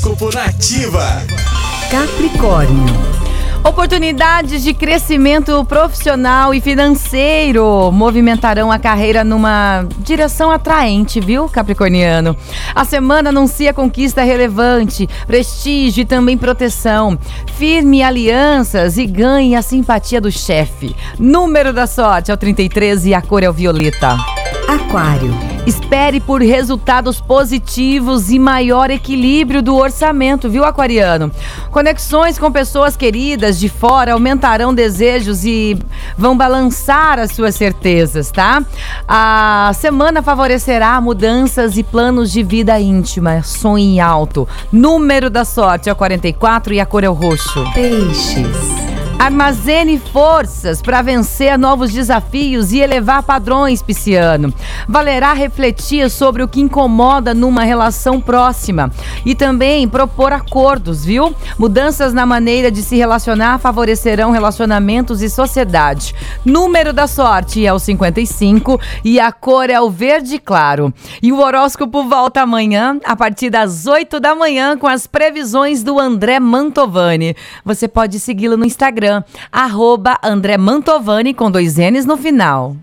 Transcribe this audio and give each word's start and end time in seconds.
Horóscopo 0.00 0.34
Nativa. 0.34 1.22
Capricórnio. 1.90 2.86
Oportunidades 3.62 4.62
de 4.62 4.72
crescimento 4.72 5.62
profissional 5.66 6.54
e 6.54 6.60
financeiro 6.60 7.92
movimentarão 7.92 8.72
a 8.72 8.78
carreira 8.78 9.22
numa 9.22 9.86
direção 9.98 10.50
atraente, 10.50 11.20
viu, 11.20 11.50
Capricorniano? 11.50 12.34
A 12.74 12.84
semana 12.86 13.28
anuncia 13.28 13.74
conquista 13.74 14.22
relevante, 14.22 15.06
prestígio 15.26 16.00
e 16.00 16.06
também 16.06 16.38
proteção. 16.38 17.18
Firme 17.56 18.02
alianças 18.02 18.96
e 18.96 19.04
ganhe 19.04 19.54
a 19.54 19.60
simpatia 19.60 20.20
do 20.20 20.32
chefe. 20.32 20.96
Número 21.18 21.74
da 21.74 21.86
sorte 21.86 22.30
é 22.30 22.34
o 22.34 22.38
33 22.38 23.04
e 23.04 23.14
a 23.14 23.20
cor 23.20 23.42
é 23.42 23.50
o 23.50 23.52
violeta. 23.52 24.16
Aquário. 24.66 25.49
Espere 25.70 26.18
por 26.18 26.42
resultados 26.42 27.20
positivos 27.20 28.28
e 28.28 28.40
maior 28.40 28.90
equilíbrio 28.90 29.62
do 29.62 29.76
orçamento, 29.76 30.50
viu, 30.50 30.64
Aquariano? 30.64 31.30
Conexões 31.70 32.40
com 32.40 32.50
pessoas 32.50 32.96
queridas 32.96 33.56
de 33.56 33.68
fora 33.68 34.14
aumentarão 34.14 34.74
desejos 34.74 35.44
e 35.44 35.78
vão 36.18 36.36
balançar 36.36 37.20
as 37.20 37.30
suas 37.30 37.54
certezas, 37.54 38.32
tá? 38.32 38.64
A 39.06 39.70
semana 39.76 40.24
favorecerá 40.24 41.00
mudanças 41.00 41.78
e 41.78 41.84
planos 41.84 42.32
de 42.32 42.42
vida 42.42 42.80
íntima. 42.80 43.44
Sonhe 43.44 44.00
alto. 44.00 44.48
Número 44.72 45.30
da 45.30 45.44
sorte 45.44 45.88
é 45.88 45.92
o 45.92 45.96
44 45.96 46.74
e 46.74 46.80
a 46.80 46.84
cor 46.84 47.04
é 47.04 47.08
o 47.08 47.12
roxo. 47.12 47.64
Peixes. 47.74 48.79
Armazene 49.20 49.98
forças 49.98 50.80
para 50.80 51.02
vencer 51.02 51.58
novos 51.58 51.92
desafios 51.92 52.72
e 52.72 52.78
elevar 52.78 53.22
padrões, 53.22 53.82
Pisciano. 53.82 54.50
Valerá 54.88 55.34
refletir 55.34 56.08
sobre 56.08 56.42
o 56.42 56.48
que 56.48 56.62
incomoda 56.62 57.34
numa 57.34 57.62
relação 57.62 58.18
próxima 58.18 58.90
e 59.22 59.34
também 59.34 59.86
propor 59.86 60.32
acordos, 60.32 61.04
viu? 61.04 61.34
Mudanças 61.58 62.14
na 62.14 62.24
maneira 62.24 62.70
de 62.70 62.80
se 62.80 62.96
relacionar 62.96 63.58
favorecerão 63.58 64.30
relacionamentos 64.30 65.20
e 65.20 65.28
sociedade. 65.28 66.14
Número 66.42 66.90
da 66.90 67.06
sorte 67.06 67.66
é 67.66 67.72
o 67.74 67.78
55 67.78 68.80
e 69.04 69.20
a 69.20 69.30
cor 69.30 69.68
é 69.68 69.78
o 69.78 69.90
verde 69.90 70.38
claro. 70.38 70.94
E 71.22 71.30
o 71.30 71.40
horóscopo 71.40 72.04
volta 72.04 72.40
amanhã 72.40 72.98
a 73.04 73.14
partir 73.14 73.50
das 73.50 73.86
8 73.86 74.18
da 74.18 74.34
manhã 74.34 74.78
com 74.78 74.86
as 74.86 75.06
previsões 75.06 75.82
do 75.82 76.00
André 76.00 76.40
Mantovani. 76.40 77.36
Você 77.66 77.86
pode 77.86 78.18
segui-lo 78.18 78.56
no 78.56 78.64
Instagram 78.64 79.09
Instagram, 79.10 79.24
arroba 79.50 80.18
André 80.22 80.56
Mantovani 80.56 81.34
com 81.34 81.50
dois 81.50 81.76
N's 81.76 82.06
no 82.06 82.16
final. 82.16 82.76